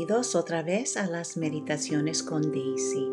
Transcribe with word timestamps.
Bienvenidos 0.00 0.34
otra 0.34 0.62
vez 0.62 0.96
a 0.96 1.06
las 1.06 1.36
meditaciones 1.36 2.22
con 2.22 2.40
Daisy. 2.40 3.06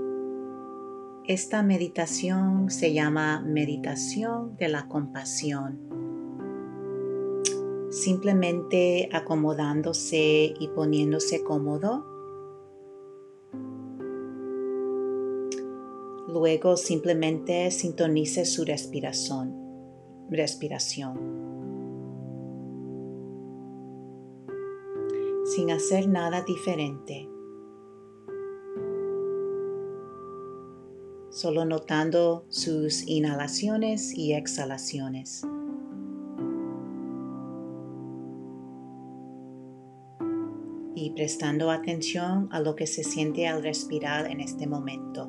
Esta 1.25 1.61
meditación 1.61 2.69
se 2.69 2.93
llama 2.93 3.41
meditación 3.41 4.55
de 4.55 4.69
la 4.69 4.87
compasión. 4.87 5.81
Simplemente 7.91 9.09
acomodándose 9.11 10.53
y 10.57 10.69
poniéndose 10.69 11.43
cómodo. 11.43 12.05
Luego 16.29 16.77
simplemente 16.77 17.69
sintonice 17.71 18.45
su 18.45 18.63
respiración. 18.63 19.53
Respiración. 20.29 21.36
Sin 25.57 25.71
hacer 25.71 26.07
nada 26.07 26.43
diferente. 26.43 27.27
Solo 31.31 31.65
notando 31.65 32.45
sus 32.47 33.07
inhalaciones 33.07 34.15
y 34.15 34.33
exhalaciones. 34.33 35.41
Y 40.93 41.09
prestando 41.15 41.71
atención 41.71 42.49
a 42.51 42.59
lo 42.59 42.75
que 42.75 42.85
se 42.85 43.03
siente 43.03 43.47
al 43.47 43.63
respirar 43.63 44.29
en 44.29 44.41
este 44.41 44.67
momento. 44.67 45.27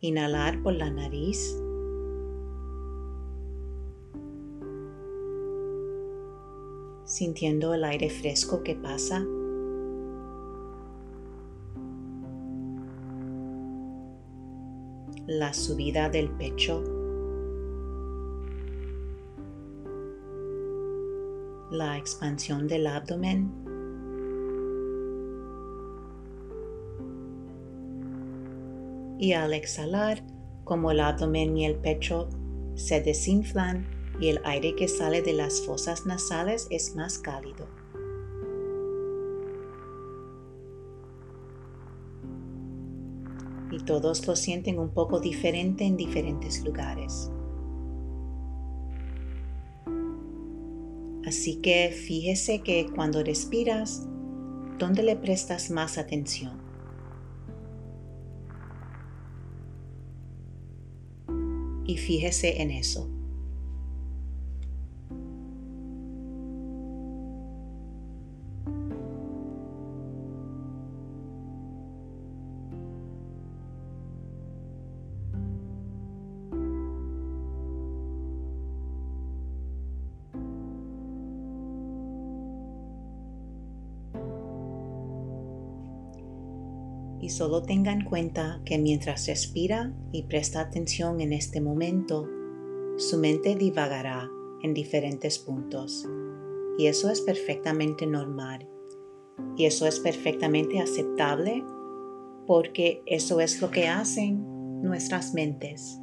Inhalar 0.00 0.62
por 0.62 0.74
la 0.74 0.90
nariz 0.90 1.58
sintiendo 7.18 7.74
el 7.74 7.82
aire 7.82 8.10
fresco 8.10 8.62
que 8.62 8.76
pasa. 8.76 9.24
La 15.26 15.52
subida 15.52 16.08
del 16.10 16.30
pecho. 16.30 16.84
La 21.72 21.98
expansión 21.98 22.68
del 22.68 22.86
abdomen. 22.86 23.50
Y 29.18 29.32
al 29.32 29.54
exhalar, 29.54 30.22
como 30.62 30.92
el 30.92 31.00
abdomen 31.00 31.56
y 31.56 31.66
el 31.66 31.74
pecho 31.74 32.28
se 32.76 33.00
desinflan, 33.00 33.97
y 34.20 34.28
el 34.28 34.40
aire 34.44 34.74
que 34.74 34.88
sale 34.88 35.22
de 35.22 35.32
las 35.32 35.62
fosas 35.62 36.06
nasales 36.06 36.66
es 36.70 36.96
más 36.96 37.18
cálido. 37.18 37.66
Y 43.70 43.84
todos 43.84 44.26
lo 44.26 44.34
sienten 44.34 44.78
un 44.78 44.90
poco 44.90 45.20
diferente 45.20 45.84
en 45.84 45.96
diferentes 45.96 46.64
lugares. 46.64 47.30
Así 51.26 51.56
que 51.56 51.90
fíjese 51.90 52.62
que 52.62 52.88
cuando 52.94 53.22
respiras, 53.22 54.06
¿dónde 54.78 55.02
le 55.02 55.14
prestas 55.14 55.70
más 55.70 55.98
atención? 55.98 56.58
Y 61.84 61.98
fíjese 61.98 62.62
en 62.62 62.70
eso. 62.70 63.17
Y 87.28 87.30
solo 87.30 87.62
tenga 87.62 87.92
en 87.92 88.04
cuenta 88.06 88.62
que 88.64 88.78
mientras 88.78 89.26
respira 89.26 89.92
y 90.12 90.22
presta 90.22 90.62
atención 90.62 91.20
en 91.20 91.34
este 91.34 91.60
momento, 91.60 92.26
su 92.96 93.18
mente 93.18 93.54
divagará 93.54 94.30
en 94.62 94.72
diferentes 94.72 95.38
puntos. 95.38 96.08
Y 96.78 96.86
eso 96.86 97.10
es 97.10 97.20
perfectamente 97.20 98.06
normal. 98.06 98.66
Y 99.58 99.66
eso 99.66 99.86
es 99.86 100.00
perfectamente 100.00 100.80
aceptable 100.80 101.62
porque 102.46 103.02
eso 103.04 103.40
es 103.40 103.60
lo 103.60 103.70
que 103.70 103.88
hacen 103.88 104.80
nuestras 104.80 105.34
mentes. 105.34 106.00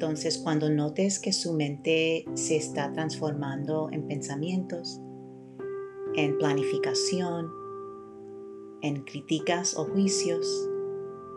Entonces, 0.00 0.38
cuando 0.38 0.70
notes 0.70 1.18
que 1.18 1.30
su 1.30 1.52
mente 1.52 2.24
se 2.32 2.56
está 2.56 2.90
transformando 2.90 3.90
en 3.92 4.06
pensamientos, 4.06 4.98
en 6.16 6.38
planificación, 6.38 7.50
en 8.80 9.04
críticas 9.04 9.76
o 9.76 9.84
juicios, 9.84 10.46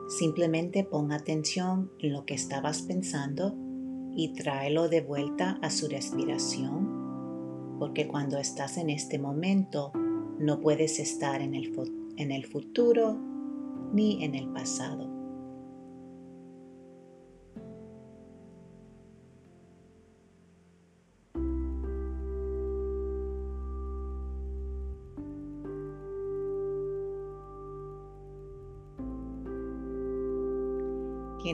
simplemente 0.08 0.86
ponga 0.86 1.18
atención 1.18 1.92
en 2.00 2.14
lo 2.14 2.26
que 2.26 2.36
estabas 2.36 2.84
pensando 2.84 3.54
y 4.16 4.32
tráelo 4.32 4.88
de 4.88 5.02
vuelta 5.02 5.60
a 5.62 5.70
su 5.70 5.90
respiración, 5.90 7.76
porque 7.80 8.08
cuando 8.08 8.38
estás 8.38 8.78
en 8.78 8.90
este 8.90 9.20
momento 9.20 9.92
no 10.40 10.62
puedes 10.62 11.00
estar 11.00 11.42
en 11.42 11.54
el, 11.54 11.70
en 12.16 12.32
el 12.32 12.46
futuro 12.46 13.20
ni 13.92 14.24
en 14.24 14.36
el 14.36 14.48
pasado. 14.54 15.13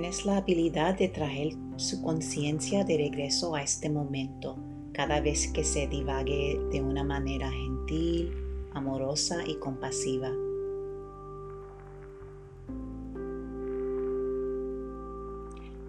Tienes 0.09 0.25
la 0.25 0.37
habilidad 0.37 0.97
de 0.97 1.07
traer 1.07 1.53
su 1.75 2.01
conciencia 2.01 2.83
de 2.83 2.97
regreso 2.97 3.53
a 3.53 3.61
este 3.61 3.91
momento 3.91 4.57
cada 4.91 5.21
vez 5.21 5.51
que 5.53 5.63
se 5.63 5.85
divague 5.85 6.59
de 6.71 6.81
una 6.81 7.03
manera 7.03 7.51
gentil, 7.51 8.33
amorosa 8.73 9.43
y 9.45 9.59
compasiva. 9.59 10.31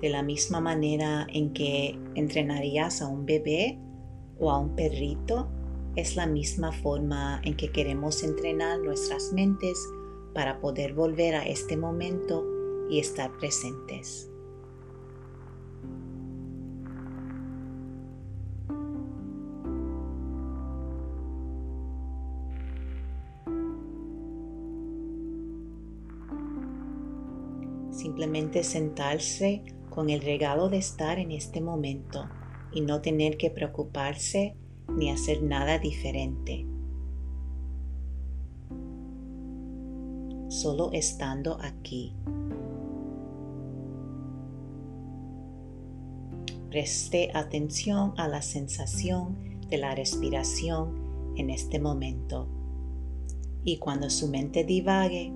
De 0.03 0.11
la 0.11 0.23
misma 0.23 0.61
manera 0.61 1.27
en 1.33 1.55
que 1.55 1.99
entrenarías 2.15 3.01
a 3.01 3.09
un 3.09 3.25
bebé 3.25 3.79
o 4.39 4.51
a 4.51 4.59
un 4.59 4.77
perrito, 4.77 5.49
es 5.97 6.15
la 6.17 6.27
misma 6.27 6.73
forma 6.73 7.41
en 7.43 7.57
que 7.57 7.73
queremos 7.73 8.23
entrenar 8.23 8.81
nuestras 8.81 9.33
mentes 9.33 9.83
para 10.35 10.61
poder 10.61 10.93
volver 10.93 11.37
a 11.37 11.47
este 11.47 11.79
momento 11.79 12.60
y 12.91 12.99
estar 12.99 13.31
presentes. 13.39 14.29
Simplemente 27.93 28.65
sentarse 28.65 29.63
con 29.89 30.11
el 30.11 30.21
regalo 30.21 30.69
de 30.69 30.79
estar 30.79 31.19
en 31.19 31.31
este 31.31 31.61
momento 31.61 32.29
y 32.73 32.81
no 32.81 33.01
tener 33.01 33.37
que 33.37 33.51
preocuparse 33.51 34.57
ni 34.89 35.11
hacer 35.11 35.43
nada 35.43 35.79
diferente. 35.79 36.67
Solo 40.49 40.91
estando 40.93 41.59
aquí. 41.61 42.15
Preste 46.71 47.33
atención 47.35 48.15
a 48.17 48.29
la 48.29 48.43
sensación 48.43 49.59
de 49.69 49.77
la 49.77 49.97
respiración 49.97 51.35
en 51.37 51.51
este 51.51 51.81
momento. 51.81 52.49
Y 53.65 53.79
cuando 53.79 54.09
su 54.09 54.29
mente 54.29 54.63
divague, 54.63 55.33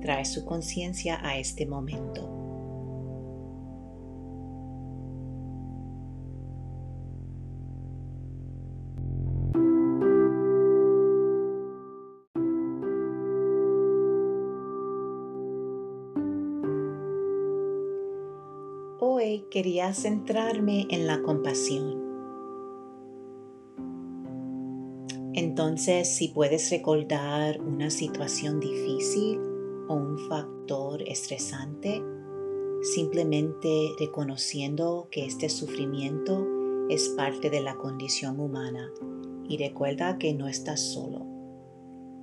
trae 0.00 0.24
su 0.24 0.46
conciencia 0.46 1.20
a 1.22 1.36
este 1.36 1.66
momento. 1.66 2.37
Quería 19.50 19.94
centrarme 19.94 20.86
en 20.90 21.06
la 21.06 21.22
compasión. 21.22 22.08
Entonces, 25.34 26.08
si 26.08 26.28
puedes 26.28 26.70
recordar 26.70 27.60
una 27.60 27.90
situación 27.90 28.60
difícil 28.60 29.40
o 29.88 29.94
un 29.94 30.18
factor 30.28 31.02
estresante, 31.08 32.02
simplemente 32.82 33.90
reconociendo 33.98 35.08
que 35.10 35.24
este 35.24 35.48
sufrimiento 35.48 36.46
es 36.88 37.08
parte 37.10 37.50
de 37.50 37.60
la 37.60 37.76
condición 37.76 38.40
humana 38.40 38.90
y 39.48 39.58
recuerda 39.58 40.18
que 40.18 40.34
no 40.34 40.48
estás 40.48 40.80
solo 40.80 41.26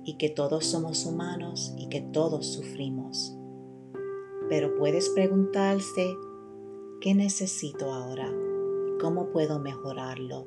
y 0.04 0.16
que 0.18 0.28
todos 0.28 0.64
somos 0.64 1.04
humanos 1.06 1.74
y 1.76 1.88
que 1.88 2.00
todos 2.00 2.46
sufrimos. 2.46 3.36
Pero 4.48 4.76
puedes 4.76 5.08
preguntarse, 5.10 6.14
¿qué 7.00 7.14
necesito 7.14 7.92
ahora? 7.92 8.32
¿Cómo 9.00 9.30
puedo 9.30 9.58
mejorarlo? 9.58 10.46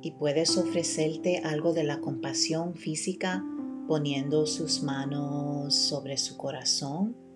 Y 0.00 0.12
puedes 0.12 0.56
ofrecerte 0.56 1.38
algo 1.38 1.72
de 1.72 1.84
la 1.84 2.00
compasión 2.00 2.74
física 2.74 3.44
poniendo 3.86 4.46
sus 4.46 4.82
manos 4.82 5.74
sobre 5.74 6.16
su 6.16 6.36
corazón 6.36 7.28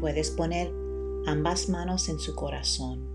puedes 0.00 0.30
poner 0.30 0.72
ambas 1.26 1.68
manos 1.68 2.08
en 2.08 2.18
su 2.18 2.34
corazón. 2.34 3.09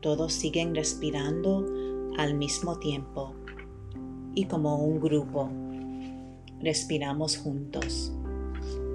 Todos 0.00 0.32
siguen 0.32 0.74
respirando 0.74 1.66
al 2.16 2.34
mismo 2.34 2.78
tiempo 2.78 3.34
y 4.34 4.46
como 4.46 4.82
un 4.82 5.00
grupo 5.00 5.50
respiramos 6.60 7.36
juntos 7.36 8.12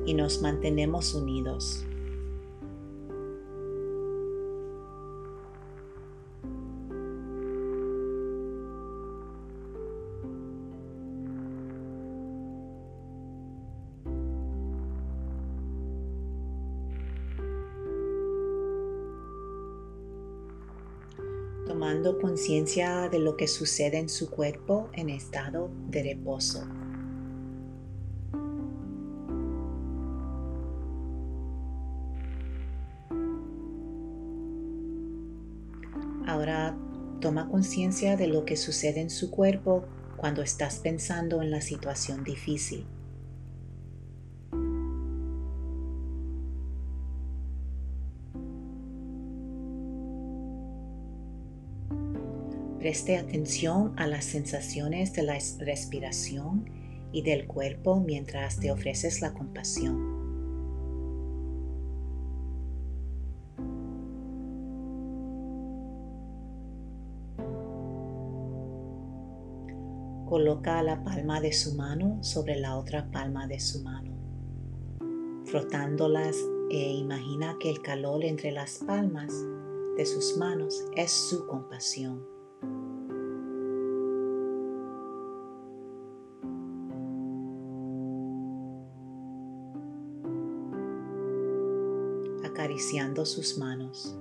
y 0.06 0.14
nos 0.14 0.42
mantenemos 0.42 1.14
unidos. 1.14 1.86
Conciencia 22.36 23.08
de 23.08 23.20
lo 23.20 23.38
que 23.38 23.48
sucede 23.48 23.98
en 23.98 24.10
su 24.10 24.30
cuerpo 24.30 24.90
en 24.92 25.08
estado 25.08 25.72
de 25.88 26.04
reposo. 26.04 26.68
Ahora 36.28 36.78
toma 37.22 37.48
conciencia 37.48 38.18
de 38.18 38.28
lo 38.28 38.44
que 38.44 38.58
sucede 38.58 39.00
en 39.00 39.10
su 39.10 39.32
cuerpo 39.32 39.86
cuando 40.18 40.42
estás 40.42 40.80
pensando 40.80 41.42
en 41.42 41.52
la 41.52 41.62
situación 41.62 42.26
difícil. 42.26 42.86
Preste 52.86 53.18
atención 53.18 53.94
a 53.98 54.06
las 54.06 54.26
sensaciones 54.26 55.12
de 55.14 55.24
la 55.24 55.40
respiración 55.58 56.70
y 57.12 57.24
del 57.24 57.48
cuerpo 57.48 58.00
mientras 58.00 58.60
te 58.60 58.70
ofreces 58.72 59.22
la 59.22 59.34
compasión. 59.34 59.98
Coloca 70.30 70.84
la 70.84 71.04
palma 71.04 71.42
de 71.42 71.54
su 71.54 71.74
mano 71.74 72.24
sobre 72.24 72.56
la 72.56 72.78
otra 72.78 73.10
palma 73.10 73.48
de 73.48 73.60
su 73.60 73.82
mano, 73.82 74.12
frotándolas 75.46 76.38
e 76.70 76.94
imagina 76.94 77.58
que 77.60 77.72
el 77.72 77.82
calor 77.82 78.24
entre 78.24 78.52
las 78.52 78.78
palmas 78.86 79.34
de 79.98 80.06
sus 80.06 80.38
manos 80.38 80.86
es 80.96 81.10
su 81.10 81.48
compasión. 81.48 82.35
Acariciando 92.56 93.26
sus 93.26 93.58
manos. 93.58 94.16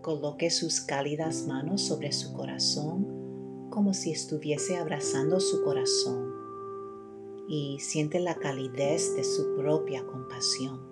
Coloque 0.00 0.50
sus 0.50 0.80
cálidas 0.80 1.46
manos 1.48 1.82
sobre 1.82 2.12
su 2.12 2.32
corazón 2.32 3.68
como 3.68 3.94
si 3.94 4.12
estuviese 4.12 4.76
abrazando 4.76 5.40
su 5.40 5.62
corazón 5.64 6.32
y 7.48 7.78
siente 7.80 8.20
la 8.20 8.36
calidez 8.36 9.16
de 9.16 9.24
su 9.24 9.56
propia 9.56 10.06
compasión. 10.06 10.89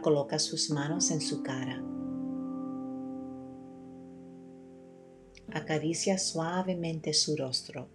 Coloca 0.00 0.38
sus 0.38 0.70
manos 0.70 1.10
en 1.10 1.20
su 1.20 1.42
cara. 1.42 1.82
Acaricia 5.52 6.18
suavemente 6.18 7.14
su 7.14 7.36
rostro. 7.36 7.88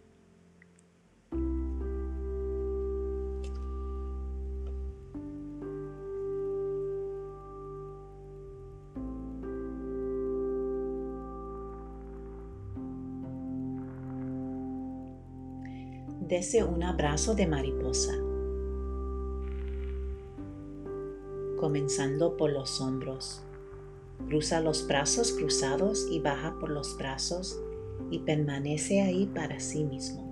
Dese 16.28 16.64
un 16.64 16.82
abrazo 16.82 17.36
de 17.36 17.46
mariposa. 17.46 18.33
Comenzando 21.63 22.36
por 22.36 22.51
los 22.51 22.82
hombros. 22.82 23.41
Cruza 24.27 24.60
los 24.60 24.86
brazos 24.86 25.32
cruzados 25.32 26.05
y 26.12 26.20
baja 26.20 26.60
por 26.60 26.70
los 26.70 26.98
brazos 26.98 27.58
y 28.12 28.20
permanece 28.20 29.01
ahí 29.01 29.27
para 29.27 29.62
sí 29.62 29.86
mismo. 29.86 30.27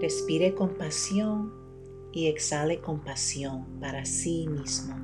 Respire 0.00 0.54
compasión 0.54 1.52
y 2.12 2.28
exhale 2.28 2.80
compasión 2.80 3.66
para 3.78 4.06
sí 4.06 4.48
mismo. 4.48 5.03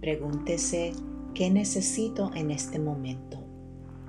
Pregúntese 0.00 0.92
qué 1.34 1.50
necesito 1.50 2.30
en 2.34 2.50
este 2.50 2.78
momento 2.78 3.38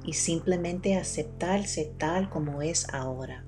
y 0.05 0.13
simplemente 0.13 0.95
aceptarse 0.95 1.93
tal 1.97 2.29
como 2.29 2.61
es 2.61 2.87
ahora. 2.93 3.45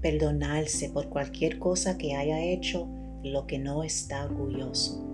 Perdonarse 0.00 0.90
por 0.90 1.08
cualquier 1.08 1.58
cosa 1.58 1.98
que 1.98 2.14
haya 2.14 2.42
hecho 2.42 2.88
lo 3.22 3.46
que 3.46 3.58
no 3.58 3.82
está 3.82 4.24
orgulloso. 4.24 5.04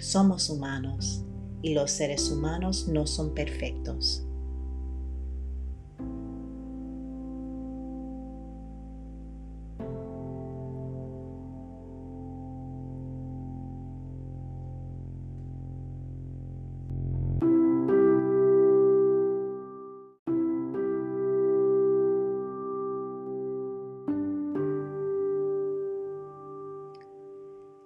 Somos 0.00 0.48
humanos 0.48 1.24
y 1.62 1.74
los 1.74 1.90
seres 1.90 2.30
humanos 2.30 2.88
no 2.88 3.06
son 3.06 3.34
perfectos. 3.34 4.27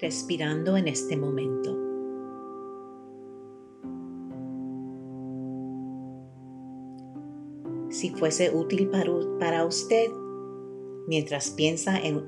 Respirando 0.02 0.76
en 0.76 0.88
este 0.88 1.16
momento. 1.16 1.78
Si 7.88 8.10
fuese 8.10 8.50
útil 8.54 8.90
para, 9.38 9.64
usted, 9.64 10.10
mientras 11.06 11.50
piensa 11.50 11.98
en, 11.98 12.26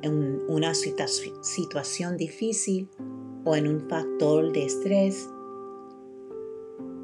una 0.49 0.73
situación 0.73 2.17
difícil 2.17 2.89
o 3.45 3.57
en 3.57 3.67
un 3.67 3.89
factor 3.89 4.53
de 4.53 4.67
estrés 4.67 5.29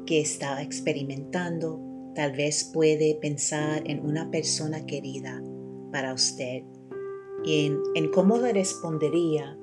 que 0.05 0.21
está 0.21 0.61
experimentando, 0.61 1.81
tal 2.15 2.31
vez 2.31 2.69
puede 2.73 3.17
pensar 3.21 3.83
en 3.89 4.05
una 4.05 4.31
persona 4.31 4.85
querida 4.85 5.43
para 5.91 6.13
usted 6.13 6.63
y 7.43 7.65
en, 7.65 7.79
en 7.95 8.11
cómo 8.11 8.37
le 8.37 8.53
respondería 8.53 9.57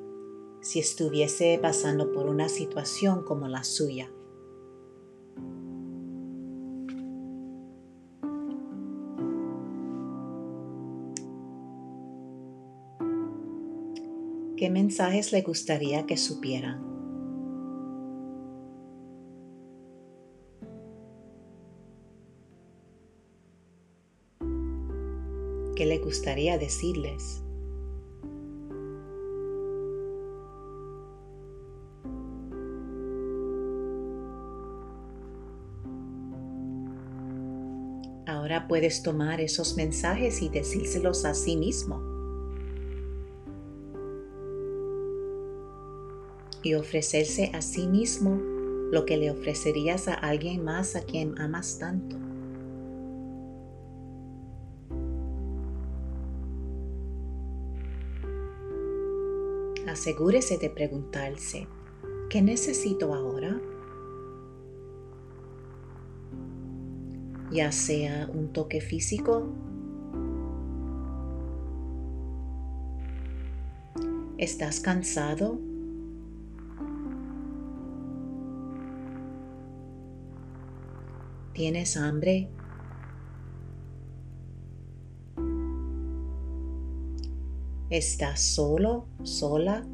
si 0.60 0.80
estuviese 0.80 1.58
pasando 1.60 2.12
por 2.12 2.26
una 2.26 2.48
situación 2.48 3.22
como 3.24 3.48
la 3.48 3.64
suya. 3.64 4.10
¿Qué 14.56 14.70
mensajes 14.70 15.30
le 15.32 15.42
gustaría 15.42 16.04
que 16.04 16.16
supieran? 16.16 16.82
¿Qué 25.76 25.86
le 25.86 25.98
gustaría 25.98 26.58
decirles? 26.58 27.44
Ahora 38.48 38.66
puedes 38.66 39.02
tomar 39.02 39.42
esos 39.42 39.76
mensajes 39.76 40.40
y 40.40 40.48
decírselos 40.48 41.26
a 41.26 41.34
sí 41.34 41.54
mismo. 41.54 42.00
Y 46.62 46.72
ofrecerse 46.72 47.50
a 47.52 47.60
sí 47.60 47.86
mismo 47.86 48.40
lo 48.90 49.04
que 49.04 49.18
le 49.18 49.30
ofrecerías 49.30 50.08
a 50.08 50.14
alguien 50.14 50.64
más 50.64 50.96
a 50.96 51.02
quien 51.02 51.38
amas 51.38 51.78
tanto. 51.78 52.16
Asegúrese 59.86 60.56
de 60.56 60.70
preguntarse, 60.70 61.68
¿qué 62.30 62.40
necesito 62.40 63.12
ahora? 63.12 63.60
Ya 67.50 67.72
sea 67.72 68.28
un 68.32 68.52
toque 68.52 68.80
físico, 68.80 69.52
¿Estás 74.38 74.78
cansado? 74.78 75.58
¿Tienes 81.52 81.96
hambre? 81.96 82.48
¿Estás 87.90 88.40
solo, 88.40 89.08
sola? 89.24 89.84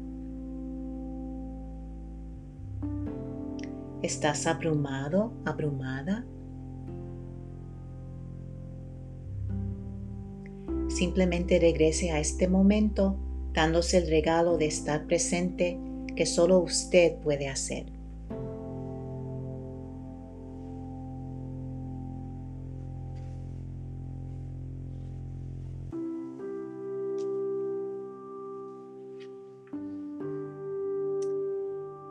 ¿Estás 4.03 4.45
abrumado, 4.45 5.33
abrumada? 5.43 6.23
Simplemente 10.95 11.59
regrese 11.59 12.11
a 12.11 12.21
este 12.21 12.47
momento 12.47 13.17
dándose 13.51 13.97
el 13.97 14.07
regalo 14.07 14.57
de 14.57 14.67
estar 14.67 15.05
presente 15.07 15.77
que 16.15 16.25
solo 16.25 16.59
usted 16.59 17.17
puede 17.17 17.49
hacer. 17.49 17.87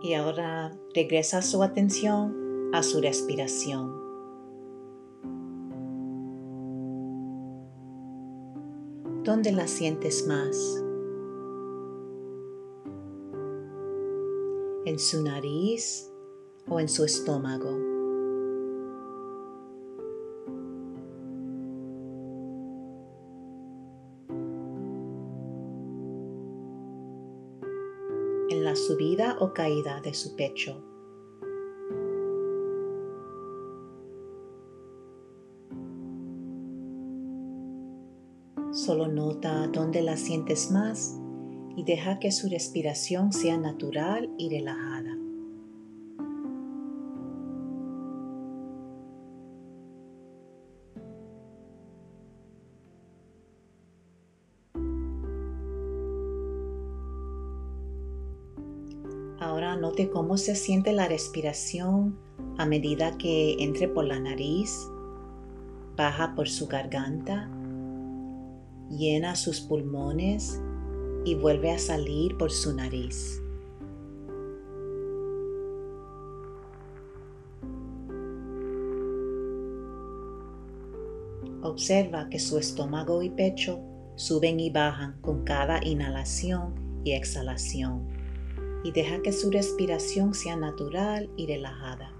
Y 0.02 0.12
ahora 0.12 0.76
regresa 0.94 1.40
su 1.40 1.62
atención 1.62 2.68
a 2.74 2.82
su 2.82 3.00
respiración. 3.00 4.03
¿Dónde 9.24 9.52
la 9.52 9.66
sientes 9.66 10.26
más? 10.26 10.84
¿En 14.84 14.98
su 14.98 15.22
nariz 15.22 16.12
o 16.68 16.78
en 16.78 16.90
su 16.90 17.06
estómago? 17.06 17.70
¿En 28.50 28.62
la 28.62 28.76
subida 28.76 29.38
o 29.40 29.54
caída 29.54 30.02
de 30.02 30.12
su 30.12 30.36
pecho? 30.36 30.93
Solo 38.74 39.06
nota 39.06 39.68
dónde 39.68 40.02
la 40.02 40.16
sientes 40.16 40.72
más 40.72 41.16
y 41.76 41.84
deja 41.84 42.18
que 42.18 42.32
su 42.32 42.48
respiración 42.48 43.32
sea 43.32 43.56
natural 43.56 44.28
y 44.36 44.50
relajada. 44.50 45.16
Ahora 59.38 59.76
note 59.76 60.10
cómo 60.10 60.36
se 60.36 60.56
siente 60.56 60.92
la 60.92 61.06
respiración 61.06 62.18
a 62.58 62.66
medida 62.66 63.16
que 63.18 63.54
entre 63.62 63.86
por 63.86 64.04
la 64.04 64.18
nariz, 64.18 64.90
baja 65.96 66.34
por 66.34 66.48
su 66.48 66.66
garganta 66.66 67.48
llena 68.90 69.36
sus 69.36 69.60
pulmones 69.60 70.60
y 71.24 71.34
vuelve 71.34 71.70
a 71.70 71.78
salir 71.78 72.36
por 72.36 72.50
su 72.50 72.74
nariz. 72.74 73.40
Observa 81.62 82.28
que 82.28 82.38
su 82.38 82.58
estómago 82.58 83.22
y 83.22 83.30
pecho 83.30 83.80
suben 84.16 84.60
y 84.60 84.70
bajan 84.70 85.20
con 85.22 85.44
cada 85.44 85.84
inhalación 85.84 86.74
y 87.04 87.12
exhalación 87.12 88.06
y 88.84 88.92
deja 88.92 89.22
que 89.22 89.32
su 89.32 89.50
respiración 89.50 90.34
sea 90.34 90.56
natural 90.56 91.30
y 91.36 91.46
relajada. 91.46 92.13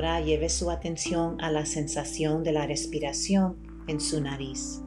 Ahora 0.00 0.22
lleve 0.22 0.48
su 0.48 0.70
atención 0.70 1.38
a 1.42 1.50
la 1.50 1.66
sensación 1.66 2.42
de 2.42 2.52
la 2.52 2.66
respiración 2.66 3.58
en 3.86 4.00
su 4.00 4.18
nariz. 4.22 4.80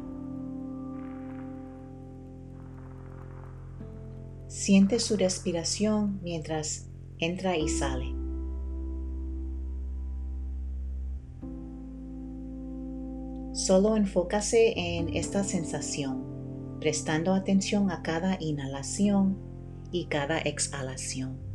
Siente 4.48 5.00
su 5.00 5.16
respiración 5.16 6.20
mientras 6.24 6.90
entra 7.20 7.56
y 7.56 7.70
sale. 7.70 8.08
Solo 13.54 13.96
enfócase 13.96 14.74
en 14.76 15.16
esta 15.16 15.44
sensación, 15.44 16.24
prestando 16.80 17.36
atención 17.36 17.92
a 17.92 18.02
cada 18.02 18.38
inhalación 18.40 19.38
y 19.92 20.06
cada 20.06 20.40
exhalación. 20.40 21.53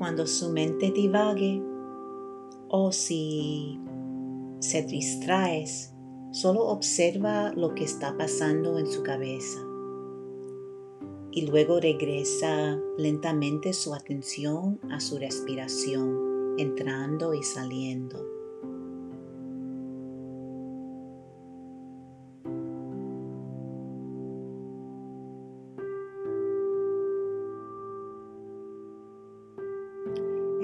Cuando 0.00 0.26
su 0.26 0.48
mente 0.48 0.92
divague 0.92 1.62
o 2.70 2.90
si 2.90 3.78
se 4.58 4.82
distraes, 4.84 5.94
solo 6.30 6.68
observa 6.68 7.52
lo 7.52 7.74
que 7.74 7.84
está 7.84 8.16
pasando 8.16 8.78
en 8.78 8.86
su 8.86 9.02
cabeza 9.02 9.60
y 11.30 11.46
luego 11.46 11.80
regresa 11.80 12.80
lentamente 12.96 13.74
su 13.74 13.92
atención 13.92 14.80
a 14.90 15.00
su 15.00 15.18
respiración, 15.18 16.54
entrando 16.56 17.34
y 17.34 17.42
saliendo. 17.42 18.39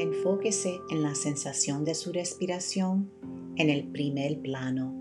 Enfóquese 0.06 0.80
en 0.88 1.02
la 1.02 1.16
sensación 1.16 1.84
de 1.84 1.96
su 1.96 2.12
respiración 2.12 3.10
en 3.56 3.70
el 3.70 3.88
primer 3.88 4.40
plano, 4.40 4.94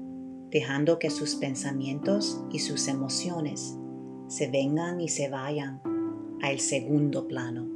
dejando 0.49 0.97
que 0.97 1.11
sus 1.11 1.35
pensamientos 1.35 2.43
y 2.51 2.57
sus 2.57 2.87
emociones 2.87 3.77
se 4.27 4.49
vengan 4.49 4.99
y 4.99 5.09
se 5.09 5.29
vayan 5.29 5.79
al 6.41 6.59
segundo 6.59 7.27
plano. 7.27 7.74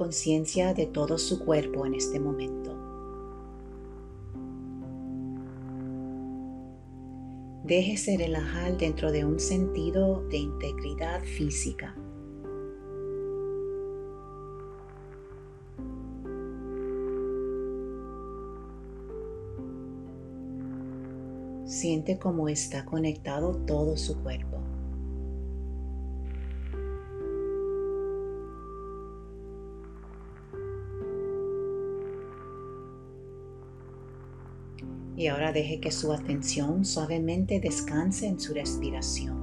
Conciencia 0.00 0.72
de 0.72 0.86
todo 0.86 1.18
su 1.18 1.44
cuerpo 1.44 1.84
en 1.84 1.92
este 1.92 2.18
momento. 2.18 2.74
Déjese 7.64 8.16
relajar 8.16 8.78
dentro 8.78 9.12
de 9.12 9.26
un 9.26 9.38
sentido 9.38 10.26
de 10.30 10.38
integridad 10.38 11.22
física. 11.22 11.94
Siente 21.66 22.18
cómo 22.18 22.48
está 22.48 22.86
conectado 22.86 23.54
todo 23.66 23.98
su 23.98 24.18
cuerpo. 24.22 24.59
Y 35.20 35.26
ahora 35.26 35.52
deje 35.52 35.80
que 35.80 35.90
su 35.90 36.14
atención 36.14 36.82
suavemente 36.86 37.60
descanse 37.60 38.26
en 38.26 38.40
su 38.40 38.54
respiración. 38.54 39.36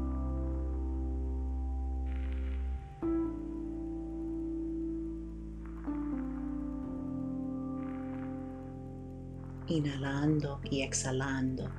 Inhalando 9.68 10.60
y 10.63 10.82
exhalando. 10.82 11.70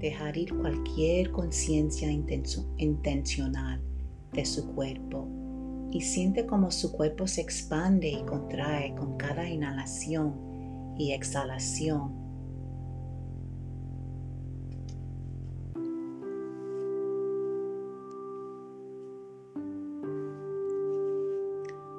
Dejar 0.00 0.36
ir 0.36 0.56
cualquier 0.56 1.30
conciencia 1.30 2.10
intencional 2.10 3.82
de 4.32 4.44
su 4.46 4.66
cuerpo 4.74 5.28
y 5.92 6.00
siente 6.00 6.46
como 6.46 6.70
su 6.70 6.92
cuerpo 6.92 7.26
se 7.26 7.42
expande 7.42 8.08
y 8.08 8.22
contrae 8.24 8.94
con 8.94 9.16
cada 9.18 9.48
inhalación 9.48 10.94
y 10.96 11.12
exhalación. 11.12 12.18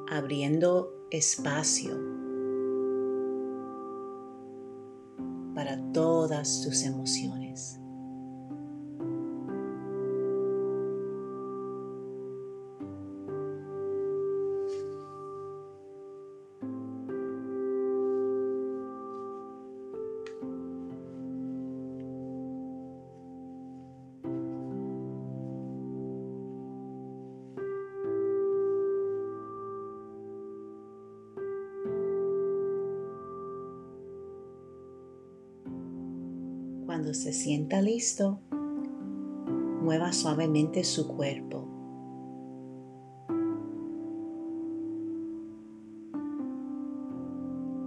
Abriendo 0.10 0.92
espacio 1.10 1.98
para 5.54 5.78
todas 5.92 6.64
sus 6.64 6.84
emociones. 6.84 7.81
Cuando 37.02 37.16
se 37.16 37.34
sienta 37.34 37.82
listo, 37.82 38.40
mueva 39.82 40.14
suavemente 40.14 40.84
su 40.84 41.08
cuerpo. 41.08 41.66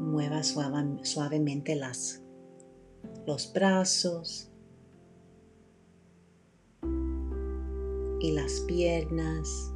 Mueva 0.00 0.42
suavemente 0.42 1.77
las, 1.77 2.24
los 3.24 3.53
brazos 3.53 4.50
y 8.18 8.33
las 8.33 8.64
piernas. 8.66 9.72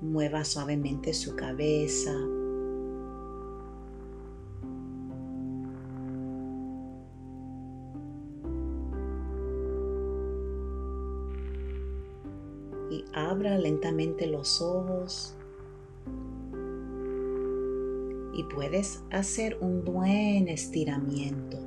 Mueva 0.00 0.44
suavemente 0.44 1.12
su 1.12 1.34
cabeza. 1.34 2.14
Y 12.90 13.04
abra 13.12 13.56
lentamente 13.56 14.26
los 14.26 14.60
ojos. 14.60 15.34
Y 18.34 18.44
puedes 18.54 19.02
hacer 19.10 19.58
un 19.60 19.84
buen 19.84 20.48
estiramiento 20.48 21.58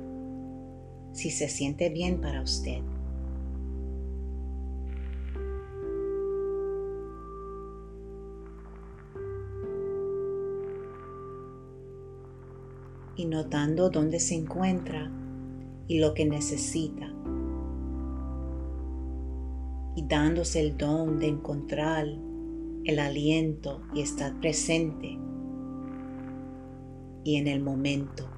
si 1.12 1.30
se 1.30 1.48
siente 1.48 1.88
bien 1.88 2.20
para 2.20 2.42
usted. 2.42 2.82
Y 13.16 13.26
notando 13.26 13.90
dónde 13.90 14.18
se 14.18 14.34
encuentra 14.34 15.10
y 15.86 16.00
lo 16.00 16.14
que 16.14 16.24
necesita 16.24 17.14
dándose 20.08 20.60
el 20.60 20.76
don 20.76 21.18
de 21.18 21.28
encontrar 21.28 22.06
el 22.84 22.98
aliento 22.98 23.80
y 23.94 24.02
estar 24.02 24.38
presente 24.40 25.18
y 27.24 27.36
en 27.36 27.48
el 27.48 27.62
momento. 27.62 28.33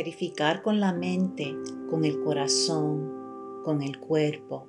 Verificar 0.00 0.62
con 0.62 0.80
la 0.80 0.94
mente, 0.94 1.54
con 1.90 2.06
el 2.06 2.22
corazón, 2.24 3.60
con 3.62 3.82
el 3.82 4.00
cuerpo. 4.00 4.66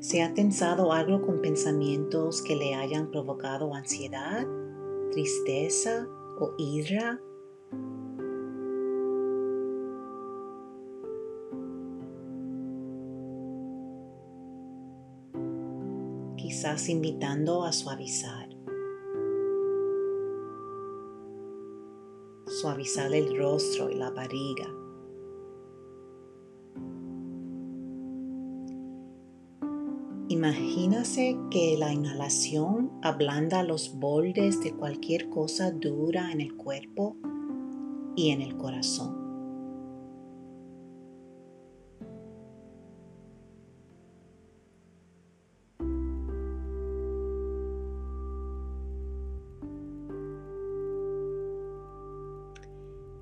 ¿Se 0.00 0.22
ha 0.22 0.32
tensado 0.32 0.94
algo 0.94 1.20
con 1.20 1.42
pensamientos 1.42 2.40
que 2.40 2.56
le 2.56 2.74
hayan 2.74 3.10
provocado 3.10 3.74
ansiedad, 3.74 4.46
tristeza 5.10 6.06
o 6.40 6.54
ira? 6.56 7.20
Quizás 16.38 16.88
invitando 16.88 17.64
a 17.64 17.72
suavizar. 17.72 18.51
Suavizar 22.62 23.12
el 23.12 23.36
rostro 23.36 23.90
y 23.90 23.96
la 23.96 24.10
barriga. 24.10 24.68
Imagínase 30.28 31.36
que 31.50 31.76
la 31.76 31.92
inhalación 31.92 32.92
ablanda 33.02 33.64
los 33.64 33.98
bordes 33.98 34.62
de 34.62 34.72
cualquier 34.76 35.28
cosa 35.28 35.72
dura 35.72 36.30
en 36.30 36.40
el 36.40 36.54
cuerpo 36.54 37.16
y 38.14 38.30
en 38.30 38.42
el 38.42 38.56
corazón. 38.56 39.21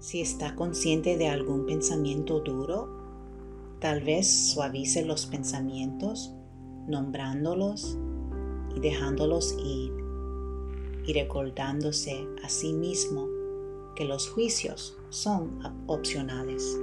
Si 0.00 0.22
está 0.22 0.56
consciente 0.56 1.18
de 1.18 1.28
algún 1.28 1.66
pensamiento 1.66 2.40
duro, 2.40 2.88
tal 3.80 4.00
vez 4.00 4.50
suavice 4.50 5.04
los 5.04 5.26
pensamientos 5.26 6.34
nombrándolos 6.88 7.98
y 8.74 8.80
dejándolos 8.80 9.54
ir 9.62 9.92
y 11.06 11.12
recordándose 11.12 12.26
a 12.42 12.48
sí 12.48 12.72
mismo 12.72 13.28
que 13.94 14.06
los 14.06 14.26
juicios 14.30 14.96
son 15.10 15.60
opcionales. 15.86 16.80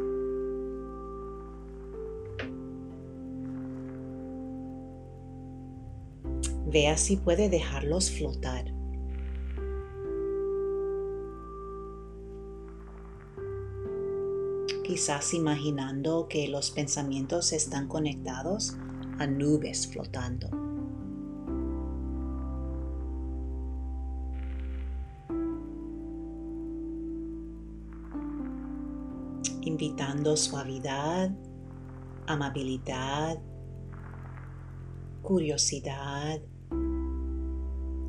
Vea 6.67 6.97
si 6.97 7.17
puede 7.17 7.49
dejarlos 7.49 8.11
flotar. 8.11 8.76
Quizás 14.87 15.33
imaginando 15.33 16.29
que 16.29 16.47
los 16.47 16.71
pensamientos 16.71 17.51
están 17.51 17.89
conectados 17.89 18.77
a 19.19 19.27
nubes 19.27 19.85
flotando. 19.85 20.47
Invitando 29.59 30.37
suavidad, 30.37 31.31
amabilidad, 32.25 33.41
curiosidad, 35.21 36.39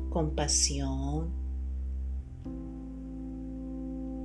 compasión 0.09 1.33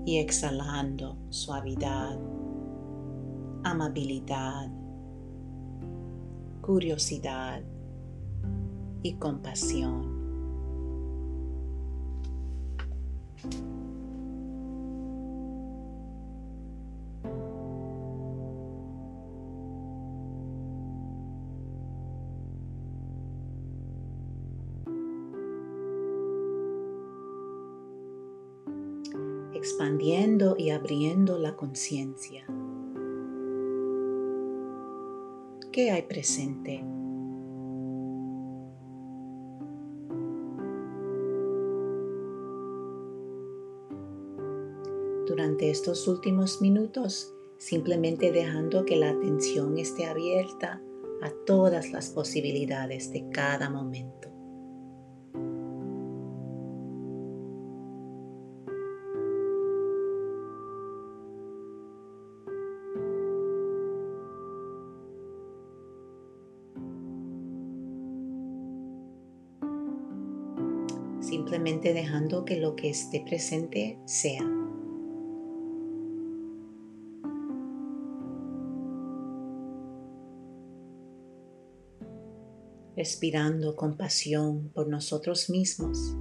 y 0.06 0.18
exhalando 0.18 1.16
suavidad, 1.30 2.33
amabilidad, 3.64 4.70
curiosidad 6.60 7.62
y 9.02 9.14
compasión. 9.14 10.14
expandiendo 29.64 30.56
y 30.58 30.70
abriendo 30.70 31.38
la 31.38 31.56
conciencia. 31.56 32.44
¿Qué 35.74 35.90
hay 35.90 36.02
presente? 36.02 36.84
Durante 45.26 45.70
estos 45.70 46.06
últimos 46.06 46.62
minutos, 46.62 47.34
simplemente 47.58 48.30
dejando 48.30 48.84
que 48.84 48.94
la 48.94 49.10
atención 49.10 49.76
esté 49.76 50.06
abierta 50.06 50.80
a 51.22 51.32
todas 51.44 51.90
las 51.90 52.10
posibilidades 52.10 53.12
de 53.12 53.28
cada 53.30 53.68
momento. 53.68 54.23
Dejando 71.92 72.44
que 72.44 72.58
lo 72.58 72.76
que 72.76 72.90
esté 72.90 73.20
presente 73.20 73.98
sea. 74.06 74.48
Respirando 82.96 83.74
compasión 83.76 84.70
por 84.72 84.88
nosotros 84.88 85.50
mismos. 85.50 86.16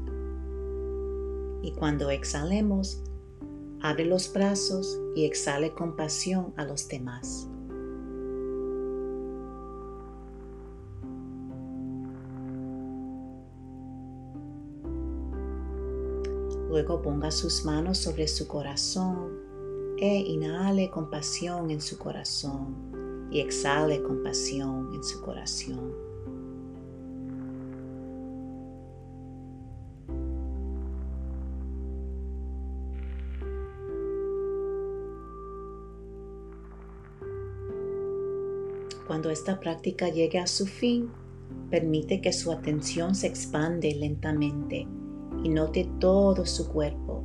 Y 1.61 1.71
cuando 1.73 2.09
exhalemos, 2.09 3.01
abre 3.81 4.05
los 4.05 4.33
brazos 4.33 4.99
y 5.15 5.25
exhale 5.25 5.73
compasión 5.73 6.53
a 6.57 6.65
los 6.65 6.87
demás. 6.87 7.47
Luego 16.73 17.03
ponga 17.03 17.29
sus 17.29 17.65
manos 17.65 17.99
sobre 17.99 18.27
su 18.27 18.47
corazón 18.47 19.29
e 19.95 20.21
inhale 20.21 20.89
compasión 20.89 21.69
en 21.69 21.79
su 21.79 21.99
corazón 21.99 23.29
y 23.29 23.41
exhale 23.41 24.01
compasión 24.01 24.89
en 24.95 25.03
su 25.03 25.21
corazón. 25.21 25.93
Cuando 39.05 39.29
esta 39.29 39.59
práctica 39.59 40.09
llegue 40.09 40.39
a 40.39 40.47
su 40.47 40.65
fin, 40.65 41.11
permite 41.69 42.19
que 42.19 42.33
su 42.33 42.51
atención 42.51 43.13
se 43.13 43.27
expande 43.27 43.93
lentamente 43.93 44.87
y 45.43 45.49
note 45.49 45.89
todo 45.99 46.45
su 46.45 46.69
cuerpo 46.71 47.23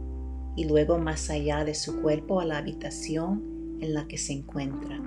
y 0.56 0.64
luego 0.64 0.98
más 0.98 1.30
allá 1.30 1.64
de 1.64 1.74
su 1.74 2.02
cuerpo 2.02 2.40
a 2.40 2.44
la 2.44 2.58
habitación 2.58 3.78
en 3.80 3.94
la 3.94 4.08
que 4.08 4.18
se 4.18 4.32
encuentra. 4.32 5.00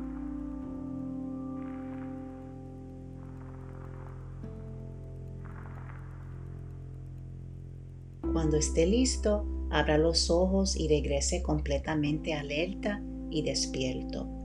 Cuando 8.31 8.55
esté 8.55 8.85
listo, 8.85 9.45
abra 9.69 9.97
los 9.97 10.29
ojos 10.29 10.77
y 10.77 10.87
regrese 10.87 11.43
completamente 11.43 12.33
alerta 12.33 13.03
y 13.29 13.41
despierto. 13.43 14.40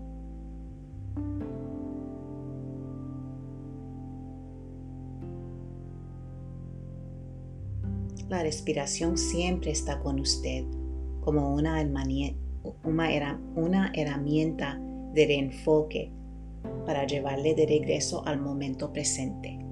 La 8.36 8.42
respiración 8.42 9.16
siempre 9.16 9.70
está 9.70 9.98
con 10.00 10.20
usted 10.20 10.66
como 11.22 11.54
una, 11.54 11.80
una 13.54 13.92
herramienta 13.94 14.78
de 15.14 15.26
reenfoque 15.26 16.12
para 16.84 17.06
llevarle 17.06 17.54
de 17.54 17.64
regreso 17.64 18.26
al 18.26 18.38
momento 18.38 18.92
presente. 18.92 19.65